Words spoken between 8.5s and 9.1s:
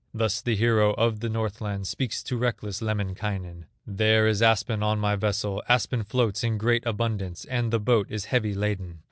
laden.